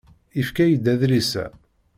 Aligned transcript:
Yefka-iyi-d 0.37 0.85
adlis-a. 0.93 1.45